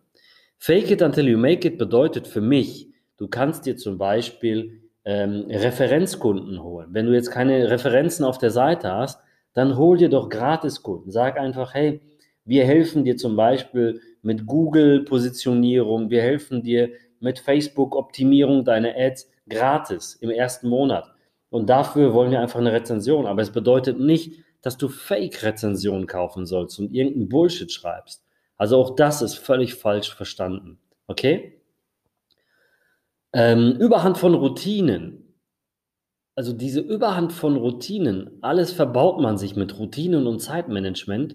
Fake 0.65 0.93
it 0.93 1.03
until 1.03 1.27
you 1.27 1.37
make 1.37 1.67
it 1.67 1.77
bedeutet 1.77 2.29
für 2.29 2.41
mich, 2.41 2.89
du 3.17 3.27
kannst 3.27 3.67
dir 3.67 3.77
zum 3.77 3.99
Beispiel 3.99 4.81
ähm, 5.05 5.47
Referenzkunden 5.51 6.63
holen. 6.63 6.91
Wenn 6.93 7.07
du 7.07 7.13
jetzt 7.15 7.33
keine 7.33 7.69
Referenzen 7.69 8.25
auf 8.25 8.39
der 8.39 8.53
Seite 8.53 8.93
hast, 8.93 9.21
dann 9.55 9.77
hol 9.77 9.99
dir 9.99 10.09
doch 10.09 10.29
Gratiskunden. 10.29 11.11
Sag 11.11 11.37
einfach, 11.37 11.75
hey, 11.75 12.01
wir 12.45 12.65
helfen 12.65 13.03
dir 13.03 13.17
zum 13.17 13.35
Beispiel 13.35 14.01
mit 14.23 14.47
Google-Positionierung, 14.47 16.11
wir 16.11 16.23
helfen 16.23 16.63
dir 16.63 16.91
mit 17.19 17.41
Facebook-Optimierung 17.41 18.65
deiner 18.65 18.95
Ads 18.97 19.33
gratis 19.49 20.15
im 20.21 20.31
ersten 20.31 20.69
Monat. 20.69 21.13
Und 21.51 21.71
dafür 21.71 22.15
wollen 22.15 22.31
wir 22.31 22.39
einfach 22.39 22.61
eine 22.61 22.73
Rezension. 22.73 23.27
Aber 23.27 23.43
es 23.43 23.51
bedeutet 23.51 23.99
nicht, 23.99 24.45
dass 24.61 24.77
du 24.77 24.87
Fake-Rezensionen 24.87 26.07
kaufen 26.07 26.47
sollst 26.47 26.79
und 26.79 26.95
irgendeinen 26.95 27.29
Bullshit 27.29 27.73
schreibst. 27.73 28.23
Also 28.63 28.77
auch 28.77 28.95
das 28.95 29.23
ist 29.23 29.35
völlig 29.35 29.75
falsch 29.75 30.15
verstanden. 30.15 30.79
Okay? 31.09 31.61
Ähm, 33.33 33.73
Überhand 33.81 34.19
von 34.19 34.35
Routinen. 34.35 35.35
Also 36.37 36.53
diese 36.53 36.79
Überhand 36.79 37.33
von 37.33 37.57
Routinen, 37.57 38.39
alles 38.41 38.71
verbaut 38.71 39.21
man 39.21 39.37
sich 39.37 39.57
mit 39.57 39.81
Routinen 39.81 40.29
und 40.29 40.39
Zeitmanagement. 40.39 41.35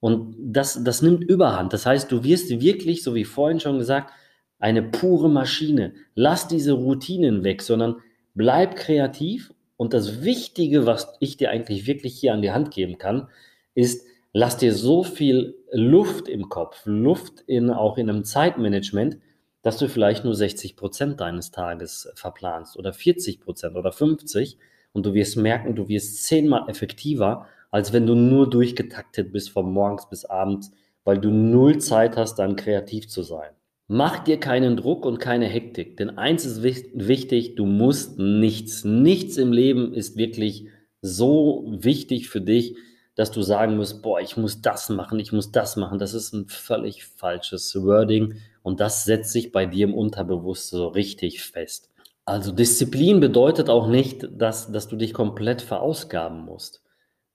Und 0.00 0.34
das, 0.40 0.82
das 0.82 1.02
nimmt 1.02 1.22
Überhand. 1.22 1.72
Das 1.72 1.86
heißt, 1.86 2.10
du 2.10 2.24
wirst 2.24 2.50
wirklich, 2.50 3.04
so 3.04 3.14
wie 3.14 3.24
vorhin 3.24 3.60
schon 3.60 3.78
gesagt, 3.78 4.12
eine 4.58 4.82
pure 4.82 5.30
Maschine. 5.30 5.94
Lass 6.16 6.48
diese 6.48 6.72
Routinen 6.72 7.44
weg, 7.44 7.62
sondern 7.62 8.02
bleib 8.34 8.74
kreativ 8.74 9.54
und 9.76 9.94
das 9.94 10.24
Wichtige, 10.24 10.84
was 10.84 11.16
ich 11.20 11.36
dir 11.36 11.50
eigentlich 11.50 11.86
wirklich 11.86 12.18
hier 12.18 12.34
an 12.34 12.42
die 12.42 12.50
Hand 12.50 12.72
geben 12.72 12.98
kann, 12.98 13.28
ist, 13.76 14.09
lass 14.32 14.56
dir 14.56 14.74
so 14.74 15.02
viel 15.02 15.56
Luft 15.72 16.28
im 16.28 16.48
Kopf, 16.48 16.82
Luft 16.84 17.42
in, 17.46 17.70
auch 17.70 17.98
in 17.98 18.08
einem 18.08 18.24
Zeitmanagement, 18.24 19.18
dass 19.62 19.78
du 19.78 19.88
vielleicht 19.88 20.24
nur 20.24 20.34
60 20.34 20.76
Prozent 20.76 21.20
deines 21.20 21.50
Tages 21.50 22.10
verplanst 22.14 22.78
oder 22.78 22.92
40 22.92 23.40
Prozent 23.40 23.76
oder 23.76 23.92
50 23.92 24.58
und 24.92 25.06
du 25.06 25.14
wirst 25.14 25.36
merken, 25.36 25.74
du 25.74 25.88
wirst 25.88 26.24
zehnmal 26.24 26.68
effektiver, 26.68 27.46
als 27.70 27.92
wenn 27.92 28.06
du 28.06 28.14
nur 28.14 28.48
durchgetaktet 28.48 29.32
bist 29.32 29.50
von 29.50 29.70
morgens 29.72 30.08
bis 30.08 30.24
abends, 30.24 30.72
weil 31.04 31.18
du 31.18 31.30
null 31.30 31.78
Zeit 31.78 32.16
hast, 32.16 32.36
dann 32.36 32.56
kreativ 32.56 33.08
zu 33.08 33.22
sein. 33.22 33.50
Mach 33.86 34.20
dir 34.20 34.38
keinen 34.38 34.76
Druck 34.76 35.04
und 35.04 35.18
keine 35.18 35.46
Hektik, 35.46 35.96
denn 35.96 36.10
eins 36.10 36.44
ist 36.44 36.62
wichtig, 36.62 37.56
du 37.56 37.66
musst 37.66 38.18
nichts. 38.18 38.84
Nichts 38.84 39.36
im 39.36 39.52
Leben 39.52 39.92
ist 39.92 40.16
wirklich 40.16 40.66
so 41.02 41.64
wichtig 41.76 42.28
für 42.28 42.40
dich, 42.40 42.76
dass 43.20 43.30
du 43.30 43.42
sagen 43.42 43.76
musst, 43.76 44.00
boah, 44.00 44.18
ich 44.18 44.38
muss 44.38 44.62
das 44.62 44.88
machen, 44.88 45.18
ich 45.18 45.30
muss 45.30 45.52
das 45.52 45.76
machen. 45.76 45.98
Das 45.98 46.14
ist 46.14 46.32
ein 46.32 46.48
völlig 46.48 47.04
falsches 47.04 47.76
Wording 47.76 48.36
und 48.62 48.80
das 48.80 49.04
setzt 49.04 49.32
sich 49.32 49.52
bei 49.52 49.66
dir 49.66 49.86
im 49.86 49.92
Unterbewusstsein 49.92 50.78
so 50.78 50.88
richtig 50.88 51.42
fest. 51.42 51.90
Also 52.24 52.50
Disziplin 52.50 53.20
bedeutet 53.20 53.68
auch 53.68 53.88
nicht, 53.88 54.26
dass, 54.32 54.72
dass 54.72 54.88
du 54.88 54.96
dich 54.96 55.12
komplett 55.12 55.60
verausgaben 55.60 56.46
musst 56.46 56.82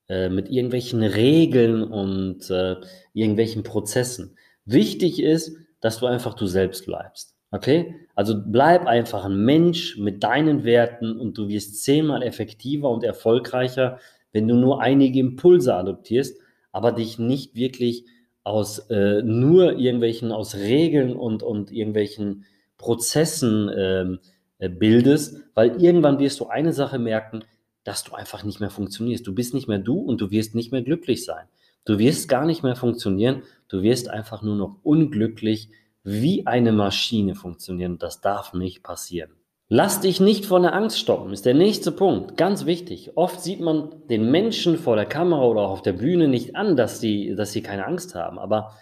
äh, 0.08 0.28
mit 0.28 0.48
irgendwelchen 0.48 1.04
Regeln 1.04 1.84
und 1.84 2.50
äh, 2.50 2.74
irgendwelchen 3.12 3.62
Prozessen. 3.62 4.36
Wichtig 4.64 5.22
ist, 5.22 5.56
dass 5.80 6.00
du 6.00 6.06
einfach 6.06 6.34
du 6.34 6.46
selbst 6.46 6.84
bleibst. 6.86 7.36
Okay? 7.52 7.94
Also 8.16 8.34
bleib 8.44 8.88
einfach 8.88 9.24
ein 9.24 9.44
Mensch 9.44 9.98
mit 9.98 10.24
deinen 10.24 10.64
Werten 10.64 11.16
und 11.16 11.38
du 11.38 11.46
wirst 11.46 11.84
zehnmal 11.84 12.24
effektiver 12.24 12.90
und 12.90 13.04
erfolgreicher, 13.04 14.00
wenn 14.36 14.46
du 14.46 14.54
nur 14.54 14.82
einige 14.82 15.18
Impulse 15.18 15.74
adoptierst, 15.74 16.38
aber 16.70 16.92
dich 16.92 17.18
nicht 17.18 17.54
wirklich 17.54 18.04
aus 18.44 18.80
äh, 18.90 19.22
nur 19.22 19.78
irgendwelchen, 19.78 20.30
aus 20.30 20.54
Regeln 20.54 21.16
und, 21.16 21.42
und 21.42 21.72
irgendwelchen 21.72 22.44
Prozessen 22.76 23.70
ähm, 23.74 24.18
äh, 24.58 24.68
bildest, 24.68 25.40
weil 25.54 25.82
irgendwann 25.82 26.18
wirst 26.18 26.38
du 26.40 26.48
eine 26.48 26.74
Sache 26.74 26.98
merken, 26.98 27.44
dass 27.82 28.04
du 28.04 28.14
einfach 28.14 28.44
nicht 28.44 28.60
mehr 28.60 28.68
funktionierst. 28.68 29.26
Du 29.26 29.34
bist 29.34 29.54
nicht 29.54 29.68
mehr 29.68 29.78
du 29.78 30.00
und 30.00 30.20
du 30.20 30.30
wirst 30.30 30.54
nicht 30.54 30.70
mehr 30.70 30.82
glücklich 30.82 31.24
sein. 31.24 31.46
Du 31.86 31.98
wirst 31.98 32.28
gar 32.28 32.44
nicht 32.44 32.62
mehr 32.62 32.76
funktionieren, 32.76 33.42
du 33.68 33.80
wirst 33.80 34.10
einfach 34.10 34.42
nur 34.42 34.56
noch 34.56 34.76
unglücklich 34.82 35.70
wie 36.04 36.46
eine 36.46 36.72
Maschine 36.72 37.34
funktionieren. 37.34 37.96
Das 37.96 38.20
darf 38.20 38.52
nicht 38.52 38.82
passieren. 38.82 39.30
Lass 39.68 40.00
dich 40.00 40.20
nicht 40.20 40.46
von 40.46 40.62
der 40.62 40.74
Angst 40.74 40.98
stoppen, 40.98 41.32
ist 41.32 41.44
der 41.44 41.54
nächste 41.54 41.90
Punkt. 41.90 42.36
Ganz 42.36 42.66
wichtig. 42.66 43.16
Oft 43.16 43.40
sieht 43.40 43.60
man 43.60 44.06
den 44.08 44.30
Menschen 44.30 44.78
vor 44.78 44.94
der 44.94 45.06
Kamera 45.06 45.42
oder 45.44 45.62
auch 45.62 45.70
auf 45.70 45.82
der 45.82 45.94
Bühne 45.94 46.28
nicht 46.28 46.54
an, 46.54 46.76
dass 46.76 47.00
sie, 47.00 47.34
dass 47.34 47.50
sie 47.52 47.62
keine 47.62 47.84
Angst 47.84 48.14
haben. 48.14 48.38
Aber 48.38 48.76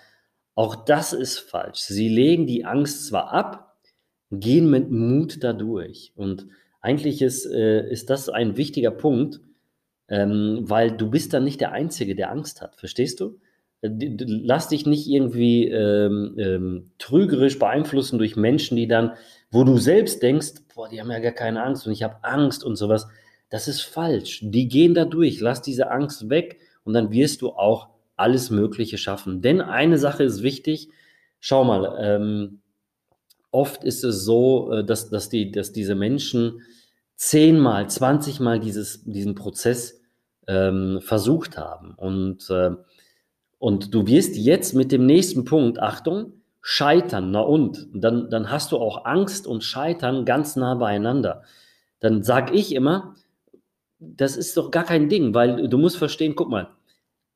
auch 0.54 0.76
das 0.76 1.14
ist 1.14 1.38
falsch. 1.38 1.80
Sie 1.80 2.10
legen 2.10 2.46
die 2.46 2.66
Angst 2.66 3.06
zwar 3.06 3.32
ab, 3.32 3.78
gehen 4.30 4.68
mit 4.68 4.90
Mut 4.90 5.42
dadurch. 5.42 6.12
Und 6.16 6.48
eigentlich 6.82 7.22
ist, 7.22 7.46
äh, 7.46 7.88
ist 7.88 8.10
das 8.10 8.28
ein 8.28 8.58
wichtiger 8.58 8.90
Punkt, 8.90 9.40
ähm, 10.08 10.64
weil 10.64 10.90
du 10.90 11.08
bist 11.08 11.32
dann 11.32 11.44
nicht 11.44 11.62
der 11.62 11.72
Einzige, 11.72 12.14
der 12.14 12.30
Angst 12.30 12.60
hat. 12.60 12.76
Verstehst 12.76 13.20
du? 13.20 13.38
Lass 13.86 14.68
dich 14.68 14.86
nicht 14.86 15.06
irgendwie 15.08 15.68
ähm, 15.68 16.34
ähm, 16.38 16.90
trügerisch 16.98 17.58
beeinflussen 17.58 18.18
durch 18.18 18.36
Menschen, 18.36 18.76
die 18.76 18.88
dann 18.88 19.12
wo 19.54 19.62
du 19.62 19.78
selbst 19.78 20.20
denkst, 20.20 20.54
boah, 20.74 20.88
die 20.88 21.00
haben 21.00 21.12
ja 21.12 21.20
gar 21.20 21.30
keine 21.32 21.62
Angst 21.62 21.86
und 21.86 21.92
ich 21.92 22.02
habe 22.02 22.16
Angst 22.22 22.64
und 22.64 22.74
sowas. 22.74 23.06
Das 23.50 23.68
ist 23.68 23.82
falsch. 23.82 24.40
Die 24.42 24.66
gehen 24.66 24.94
da 24.94 25.04
durch. 25.04 25.38
Lass 25.38 25.62
diese 25.62 25.92
Angst 25.92 26.28
weg 26.28 26.58
und 26.82 26.92
dann 26.92 27.12
wirst 27.12 27.40
du 27.40 27.50
auch 27.50 27.88
alles 28.16 28.50
Mögliche 28.50 28.98
schaffen. 28.98 29.42
Denn 29.42 29.60
eine 29.60 29.96
Sache 29.96 30.24
ist 30.24 30.42
wichtig. 30.42 30.88
Schau 31.38 31.62
mal, 31.62 31.96
ähm, 32.00 32.62
oft 33.52 33.84
ist 33.84 34.02
es 34.02 34.24
so, 34.24 34.72
äh, 34.72 34.84
dass, 34.84 35.08
dass, 35.08 35.28
die, 35.28 35.52
dass 35.52 35.70
diese 35.70 35.94
Menschen 35.94 36.62
zehnmal, 37.14 37.88
zwanzigmal 37.88 38.58
dieses, 38.58 39.04
diesen 39.04 39.36
Prozess 39.36 40.00
ähm, 40.48 40.98
versucht 41.00 41.56
haben. 41.56 41.94
Und, 41.94 42.50
äh, 42.50 42.72
und 43.64 43.94
du 43.94 44.06
wirst 44.06 44.36
jetzt 44.36 44.74
mit 44.74 44.92
dem 44.92 45.06
nächsten 45.06 45.46
Punkt, 45.46 45.78
Achtung, 45.78 46.34
Scheitern, 46.60 47.30
na 47.30 47.40
und? 47.40 47.88
Dann, 47.94 48.28
dann 48.28 48.50
hast 48.50 48.72
du 48.72 48.76
auch 48.76 49.06
Angst 49.06 49.46
und 49.46 49.64
Scheitern 49.64 50.26
ganz 50.26 50.54
nah 50.54 50.74
beieinander. 50.74 51.44
Dann 51.98 52.22
sage 52.22 52.52
ich 52.52 52.74
immer, 52.74 53.14
das 53.98 54.36
ist 54.36 54.58
doch 54.58 54.70
gar 54.70 54.84
kein 54.84 55.08
Ding, 55.08 55.32
weil 55.32 55.66
du 55.66 55.78
musst 55.78 55.96
verstehen, 55.96 56.34
guck 56.36 56.50
mal, 56.50 56.72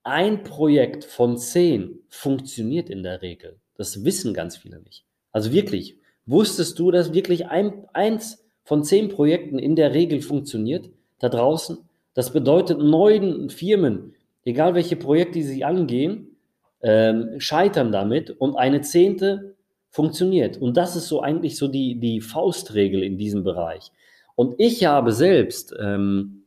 ein 0.02 0.42
Projekt 0.42 1.06
von 1.06 1.38
zehn 1.38 2.00
funktioniert 2.10 2.90
in 2.90 3.02
der 3.02 3.22
Regel. 3.22 3.56
Das 3.78 4.04
wissen 4.04 4.34
ganz 4.34 4.58
viele 4.58 4.82
nicht. 4.82 5.06
Also 5.32 5.50
wirklich, 5.50 5.96
wusstest 6.26 6.78
du, 6.78 6.90
dass 6.90 7.14
wirklich 7.14 7.46
ein, 7.46 7.86
eins 7.94 8.44
von 8.64 8.84
zehn 8.84 9.08
Projekten 9.08 9.58
in 9.58 9.76
der 9.76 9.94
Regel 9.94 10.20
funktioniert 10.20 10.90
da 11.20 11.30
draußen? 11.30 11.78
Das 12.12 12.34
bedeutet, 12.34 12.80
neun 12.80 13.48
Firmen, 13.48 14.12
egal 14.48 14.74
welche 14.74 14.96
Projekte 14.96 15.42
sie 15.42 15.64
angehen, 15.64 16.36
ähm, 16.82 17.38
scheitern 17.38 17.92
damit 17.92 18.30
und 18.30 18.56
eine 18.56 18.80
zehnte 18.80 19.56
funktioniert. 19.90 20.56
Und 20.56 20.76
das 20.76 20.96
ist 20.96 21.08
so 21.08 21.20
eigentlich 21.20 21.56
so 21.56 21.68
die, 21.68 22.00
die 22.00 22.20
Faustregel 22.20 23.02
in 23.02 23.18
diesem 23.18 23.44
Bereich. 23.44 23.92
Und 24.36 24.54
ich 24.58 24.84
habe 24.84 25.12
selbst, 25.12 25.74
ähm, 25.78 26.44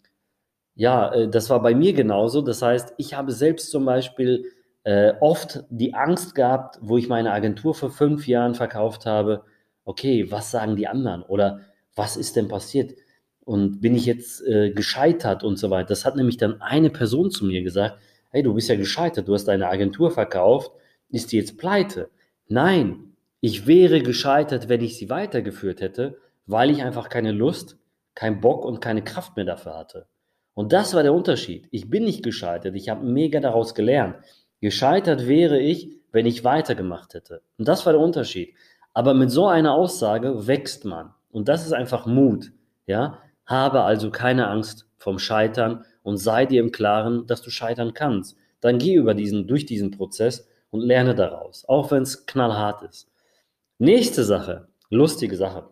ja, 0.76 1.14
äh, 1.14 1.30
das 1.30 1.50
war 1.50 1.62
bei 1.62 1.76
mir 1.76 1.94
genauso. 1.94 2.42
Das 2.42 2.62
heißt, 2.62 2.94
ich 2.98 3.14
habe 3.14 3.32
selbst 3.32 3.70
zum 3.70 3.86
Beispiel 3.86 4.46
äh, 4.84 5.14
oft 5.20 5.64
die 5.70 5.94
Angst 5.94 6.34
gehabt, 6.34 6.80
wo 6.82 6.98
ich 6.98 7.08
meine 7.08 7.32
Agentur 7.32 7.76
vor 7.76 7.92
fünf 7.92 8.28
Jahren 8.28 8.56
verkauft 8.56 9.06
habe. 9.06 9.44
Okay, 9.86 10.32
was 10.32 10.50
sagen 10.50 10.76
die 10.76 10.88
anderen? 10.88 11.24
Oder 11.24 11.62
was 11.96 12.18
ist 12.18 12.36
denn 12.36 12.48
passiert? 12.48 12.94
Und 13.44 13.82
bin 13.82 13.96
ich 13.96 14.06
jetzt 14.06 14.46
äh, 14.46 14.72
gescheitert 14.72 15.44
und 15.44 15.58
so 15.58 15.70
weiter? 15.70 15.90
Das 15.90 16.06
hat 16.06 16.16
nämlich 16.16 16.38
dann 16.38 16.62
eine 16.62 16.90
Person 16.90 17.32
zu 17.32 17.46
mir 17.46 17.64
gesagt 17.64 17.98
hey, 18.32 18.44
du 18.44 18.54
bist 18.54 18.70
ja 18.70 18.76
gescheitert, 18.76 19.28
du 19.28 19.34
hast 19.34 19.46
deine 19.46 19.70
Agentur 19.70 20.10
verkauft, 20.10 20.72
ist 21.10 21.32
die 21.32 21.38
jetzt 21.38 21.58
pleite? 21.58 22.10
Nein, 22.48 23.14
ich 23.42 23.68
wäre 23.68 24.02
gescheitert, 24.02 24.70
wenn 24.70 24.82
ich 24.82 24.98
sie 24.98 25.10
weitergeführt 25.10 25.82
hätte, 25.82 26.18
weil 26.46 26.70
ich 26.70 26.84
einfach 26.84 27.10
keine 27.10 27.32
Lust, 27.32 27.78
keinen 28.16 28.42
Bock 28.42 28.66
und 28.66 28.82
keine 28.82 29.04
Kraft 29.04 29.36
mehr 29.36 29.46
dafür 29.46 29.78
hatte. 29.78 30.08
Und 30.54 30.74
das 30.74 30.94
war 30.94 31.04
der 31.04 31.14
Unterschied. 31.14 31.68
Ich 31.72 31.90
bin 31.90 32.04
nicht 32.04 32.24
gescheitert, 32.24 32.76
ich 32.76 32.90
habe 32.90 33.06
mega 33.06 33.40
daraus 33.40 33.76
gelernt. 33.76 34.16
Gescheitert 34.60 35.28
wäre 35.28 35.60
ich, 35.60 35.90
wenn 36.12 36.26
ich 36.26 36.44
weitergemacht 36.44 37.14
hätte. 37.14 37.42
Und 37.58 37.68
das 37.68 37.86
war 37.86 37.94
der 37.94 38.02
Unterschied. 38.02 38.54
Aber 38.94 39.14
mit 39.14 39.32
so 39.32 39.48
einer 39.48 39.74
Aussage 39.74 40.48
wächst 40.48 40.86
man. 40.86 41.14
Und 41.32 41.48
das 41.48 41.66
ist 41.66 41.72
einfach 41.72 42.06
Mut. 42.06 42.52
Ja? 42.86 43.20
Habe 43.52 43.82
also 43.82 44.12
keine 44.12 44.48
Angst 44.48 44.88
vom 44.96 45.20
Scheitern 45.20 45.84
und 46.04 46.18
sei 46.18 46.46
dir 46.46 46.62
im 46.62 46.72
Klaren, 46.72 47.28
dass 47.28 47.42
du 47.42 47.50
scheitern 47.50 47.94
kannst. 47.94 48.38
Dann 48.62 48.78
geh 48.78 48.96
über 48.96 49.14
diesen, 49.14 49.46
durch 49.46 49.66
diesen 49.66 49.92
Prozess 49.92 50.48
und 50.70 50.80
lerne 50.80 51.16
daraus, 51.16 51.66
auch 51.68 51.92
wenn 51.92 52.04
es 52.04 52.26
knallhart 52.26 52.82
ist. 52.84 53.12
Nächste 53.78 54.24
Sache, 54.24 54.70
lustige 54.90 55.36
Sache. 55.36 55.70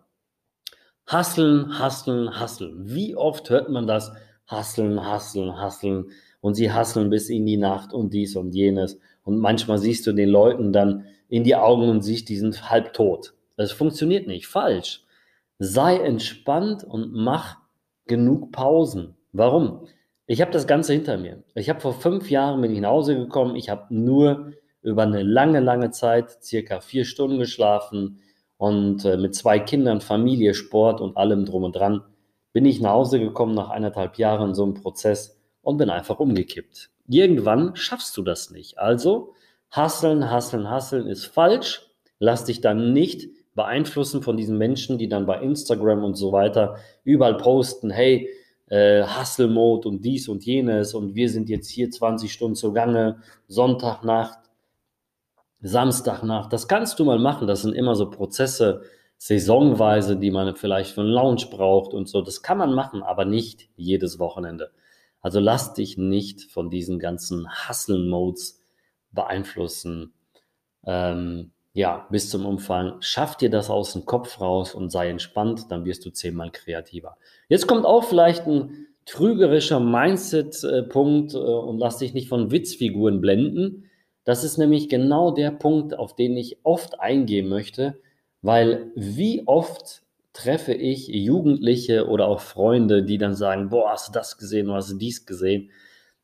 Hasseln, 1.07 1.79
hasseln, 1.79 2.38
hasseln. 2.38 2.74
Wie 2.83 3.15
oft 3.15 3.50
hört 3.50 3.69
man 3.69 3.88
das? 3.88 4.12
Hasseln, 4.45 5.01
hasseln, 5.01 5.55
hasseln. 5.55 6.12
Und 6.41 6.55
sie 6.55 6.74
hasseln 6.74 7.09
bis 7.09 7.29
in 7.29 7.45
die 7.45 7.55
Nacht 7.55 7.93
und 7.93 8.13
dies 8.13 8.36
und 8.36 8.53
jenes. 8.53 9.00
Und 9.24 9.39
manchmal 9.39 9.77
siehst 9.77 10.05
du 10.05 10.12
den 10.12 10.29
Leuten 10.29 10.74
dann 10.74 11.05
in 11.29 11.45
die 11.45 11.55
Augen 11.55 11.88
und 11.88 12.01
siehst, 12.01 12.27
die 12.27 12.38
sind 12.38 12.69
halb 12.69 12.93
tot. 12.93 13.36
Das 13.55 13.71
funktioniert 13.71 14.27
nicht. 14.27 14.48
Falsch. 14.48 15.05
Sei 15.59 15.98
entspannt 15.98 16.83
und 16.83 17.13
mach 17.13 17.58
genug 18.09 18.51
Pausen. 18.51 19.15
Warum? 19.31 19.87
Ich 20.27 20.41
habe 20.41 20.51
das 20.51 20.67
Ganze 20.67 20.91
hinter 20.91 21.17
mir. 21.17 21.43
Ich 21.55 21.69
habe 21.69 21.79
vor 21.79 21.93
fünf 21.93 22.29
Jahren 22.29 22.59
bin 22.61 22.73
ich 22.73 22.81
nach 22.81 22.89
Hause 22.89 23.15
gekommen. 23.15 23.55
Ich 23.55 23.69
habe 23.69 23.85
nur 23.89 24.51
über 24.81 25.03
eine 25.03 25.23
lange, 25.23 25.61
lange 25.61 25.91
Zeit 25.91 26.43
circa 26.43 26.81
vier 26.81 27.05
Stunden 27.05 27.39
geschlafen 27.39 28.19
und 28.57 29.05
äh, 29.05 29.17
mit 29.17 29.33
zwei 29.33 29.59
Kindern, 29.59 30.01
Familie, 30.01 30.53
Sport 30.53 30.99
und 30.99 31.15
allem 31.15 31.45
drum 31.45 31.63
und 31.63 31.75
dran 31.75 32.03
bin 32.51 32.65
ich 32.65 32.81
nach 32.81 32.91
Hause 32.91 33.19
gekommen 33.19 33.55
nach 33.55 33.69
eineinhalb 33.69 34.17
Jahren 34.17 34.53
so 34.53 34.63
einem 34.63 34.73
Prozess 34.73 35.39
und 35.61 35.77
bin 35.77 35.89
einfach 35.89 36.19
umgekippt. 36.19 36.89
Irgendwann 37.07 37.75
schaffst 37.75 38.17
du 38.17 38.21
das 38.21 38.51
nicht. 38.51 38.77
Also 38.77 39.33
hasseln, 39.71 40.29
hasseln, 40.29 40.69
hasseln 40.69 41.07
ist 41.07 41.25
falsch. 41.25 41.87
Lass 42.19 42.45
dich 42.45 42.59
dann 42.61 42.91
nicht 42.91 43.29
beeinflussen 43.59 44.23
von 44.23 44.37
diesen 44.37 44.57
Menschen, 44.57 44.97
die 44.97 45.09
dann 45.09 45.25
bei 45.25 45.41
Instagram 45.41 46.05
und 46.05 46.15
so 46.15 46.31
weiter 46.31 46.77
überall 47.03 47.35
posten, 47.35 47.89
hey, 47.89 48.29
äh, 48.67 49.03
Hustle-Mode 49.03 49.89
und 49.89 50.05
dies 50.05 50.29
und 50.29 50.45
jenes 50.45 50.93
und 50.93 51.13
wir 51.13 51.29
sind 51.29 51.49
jetzt 51.49 51.69
hier 51.69 51.91
20 51.91 52.31
Stunden 52.31 52.55
zugange, 52.55 53.17
Sonntagnacht, 53.49 54.39
Samstagnacht. 55.59 56.53
Das 56.53 56.69
kannst 56.69 56.99
du 56.99 57.03
mal 57.03 57.19
machen. 57.19 57.47
Das 57.47 57.63
sind 57.63 57.73
immer 57.73 57.95
so 57.95 58.09
Prozesse, 58.09 58.83
saisonweise, 59.17 60.15
die 60.15 60.31
man 60.31 60.55
vielleicht 60.55 60.93
für 60.93 61.01
einen 61.01 61.09
Lounge 61.09 61.47
braucht 61.51 61.93
und 61.93 62.07
so. 62.07 62.21
Das 62.21 62.41
kann 62.41 62.59
man 62.59 62.73
machen, 62.73 63.03
aber 63.03 63.25
nicht 63.25 63.67
jedes 63.75 64.19
Wochenende. 64.19 64.71
Also 65.19 65.41
lass 65.41 65.73
dich 65.73 65.97
nicht 65.97 66.49
von 66.49 66.69
diesen 66.69 66.97
ganzen 66.97 67.45
Hustle-Modes 67.67 68.61
beeinflussen. 69.11 70.13
Ähm, 70.85 71.51
ja, 71.79 72.05
bis 72.09 72.29
zum 72.29 72.45
Umfang. 72.45 72.98
Schaff 73.00 73.38
dir 73.38 73.50
das 73.50 73.69
aus 73.69 73.93
dem 73.93 74.05
Kopf 74.05 74.41
raus 74.41 74.75
und 74.75 74.91
sei 74.91 75.07
entspannt, 75.07 75.67
dann 75.69 75.86
wirst 75.86 76.05
du 76.05 76.09
zehnmal 76.09 76.51
kreativer. 76.51 77.15
Jetzt 77.48 77.67
kommt 77.67 77.86
auch 77.86 78.03
vielleicht 78.03 78.45
ein 78.48 78.88
trügerischer 79.05 79.79
Mindset-Punkt 79.79 81.36
äh, 81.36 81.38
und 81.38 81.77
lass 81.77 82.00
dich 82.00 82.13
nicht 82.13 82.27
von 82.27 82.51
Witzfiguren 82.51 83.21
blenden. 83.21 83.86
Das 84.25 84.43
ist 84.43 84.57
nämlich 84.57 84.89
genau 84.89 85.31
der 85.31 85.51
Punkt, 85.51 85.98
auf 85.98 86.17
den 86.17 86.36
ich 86.36 86.57
oft 86.63 87.00
eingehen 87.00 87.48
möchte, 87.48 87.98
weil 88.41 88.91
wie 88.95 89.48
oft 89.48 90.01
treffe 90.33 90.74
ich 90.74 91.07
Jugendliche 91.07 92.09
oder 92.09 92.27
auch 92.27 92.41
Freunde, 92.41 93.03
die 93.03 93.17
dann 93.17 93.36
sagen, 93.36 93.69
boah, 93.69 93.91
hast 93.91 94.09
du 94.09 94.12
das 94.12 94.38
gesehen, 94.38 94.69
hast 94.69 94.91
du 94.91 94.98
dies 94.98 95.25
gesehen? 95.25 95.71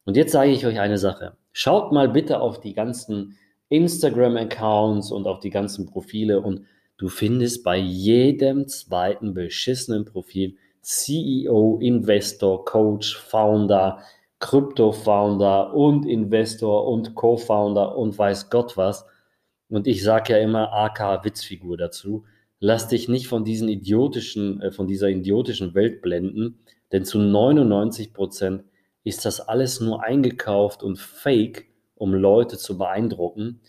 Und 0.04 0.18
jetzt 0.18 0.34
sage 0.34 0.52
ich 0.52 0.66
euch 0.66 0.82
eine 0.82 0.98
Sache. 0.98 1.38
Schaut 1.54 1.94
mal 1.94 2.10
bitte 2.10 2.42
auf 2.42 2.60
die 2.60 2.74
ganzen 2.74 3.38
Instagram-Accounts 3.70 5.12
und 5.12 5.28
auf 5.28 5.40
die 5.40 5.50
ganzen 5.50 5.86
Profile 5.86 6.42
und 6.42 6.62
du 6.98 7.10
findest 7.10 7.64
bei 7.64 7.78
jedem 7.78 8.68
zweiten 8.68 9.34
beschissenen 9.34 10.06
Profil 10.06 10.58
CEO, 10.82 11.80
Investor, 11.82 12.64
Coach, 12.64 13.18
Founder, 13.18 14.00
Krypto-Founder 14.40 15.74
und 15.74 16.06
Investor 16.06 16.88
und 16.88 17.16
Co-Founder 17.16 17.98
und 17.98 18.18
weiß 18.18 18.50
Gott 18.50 18.78
was. 18.78 19.06
Und 19.70 19.88
ich 19.88 20.04
sage 20.04 20.34
ja 20.34 20.40
immer 20.40 20.72
AK 20.72 21.26
Witzfigur 21.26 21.78
dazu. 21.78 22.26
Lass 22.60 22.88
dich 22.88 23.10
nicht 23.10 23.28
von 23.28 23.44
diesen 23.44 23.68
idiotischen, 23.68 24.62
äh, 24.62 24.72
von 24.72 24.88
dieser 24.88 25.10
idiotischen 25.10 25.74
Welt 25.74 26.02
blenden, 26.02 26.60
denn 26.92 27.04
zu 27.04 27.18
99 27.18 28.14
Prozent 28.14 28.64
ist 29.04 29.26
das 29.26 29.40
alles 29.40 29.82
nur 29.82 30.04
eingekauft 30.04 30.84
und 30.84 31.00
fake, 31.00 31.66
um 31.96 32.14
Leute 32.14 32.58
zu 32.58 32.78
beeindrucken. 32.78 33.62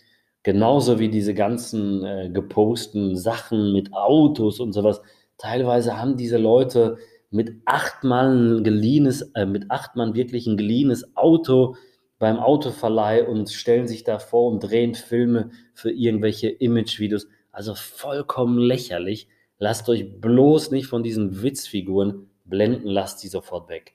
Genauso 0.43 0.99
wie 0.99 1.09
diese 1.09 1.33
ganzen 1.33 2.03
äh, 2.05 2.29
geposten 2.31 3.15
Sachen 3.15 3.73
mit 3.73 3.93
Autos 3.93 4.59
und 4.59 4.73
sowas. 4.73 5.01
Teilweise 5.37 5.97
haben 5.97 6.15
diese 6.17 6.37
Leute 6.37 6.97
mit 7.29 7.61
acht 7.65 8.03
Mann 8.03 8.63
geliehenes, 8.63 9.21
äh, 9.33 9.45
mit 9.45 9.69
acht 9.69 9.95
Mann 9.95 10.15
wirklich 10.15 10.47
ein 10.47 10.57
geliehenes 10.57 11.15
Auto 11.17 11.75
beim 12.19 12.37
Autoverleih 12.39 13.27
und 13.27 13.49
stellen 13.49 13.87
sich 13.87 14.03
da 14.03 14.19
vor 14.19 14.51
und 14.51 14.61
drehen 14.61 14.95
Filme 14.95 15.51
für 15.73 15.91
irgendwelche 15.91 16.49
Imagevideos. 16.49 17.27
Also 17.51 17.75
vollkommen 17.75 18.57
lächerlich. 18.57 19.27
Lasst 19.59 19.89
euch 19.89 20.19
bloß 20.19 20.71
nicht 20.71 20.87
von 20.87 21.03
diesen 21.03 21.41
Witzfiguren 21.41 22.29
blenden, 22.45 22.87
lasst 22.87 23.23
die 23.23 23.27
sofort 23.27 23.69
weg. 23.69 23.93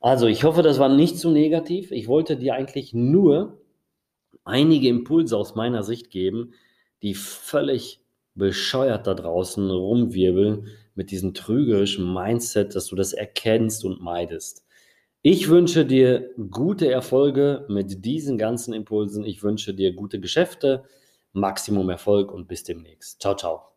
Also, 0.00 0.26
ich 0.26 0.44
hoffe, 0.44 0.62
das 0.62 0.78
war 0.78 0.90
nicht 0.90 1.18
zu 1.18 1.30
negativ. 1.30 1.90
Ich 1.90 2.08
wollte 2.08 2.36
dir 2.36 2.54
eigentlich 2.54 2.92
nur 2.92 3.58
einige 4.44 4.88
Impulse 4.88 5.36
aus 5.36 5.54
meiner 5.54 5.82
Sicht 5.82 6.10
geben, 6.10 6.54
die 7.02 7.14
völlig 7.14 8.00
bescheuert 8.34 9.06
da 9.06 9.14
draußen 9.14 9.70
rumwirbeln 9.70 10.68
mit 10.94 11.10
diesem 11.10 11.34
trügerischen 11.34 12.12
Mindset, 12.12 12.74
dass 12.74 12.86
du 12.86 12.96
das 12.96 13.12
erkennst 13.12 13.84
und 13.84 14.00
meidest. 14.00 14.64
Ich 15.22 15.48
wünsche 15.48 15.86
dir 15.86 16.30
gute 16.50 16.90
Erfolge 16.90 17.64
mit 17.68 18.04
diesen 18.04 18.38
ganzen 18.38 18.74
Impulsen. 18.74 19.24
Ich 19.24 19.42
wünsche 19.42 19.74
dir 19.74 19.94
gute 19.94 20.20
Geschäfte, 20.20 20.84
Maximum 21.32 21.88
Erfolg 21.90 22.32
und 22.32 22.46
bis 22.46 22.64
demnächst. 22.64 23.20
Ciao, 23.20 23.34
ciao. 23.34 23.73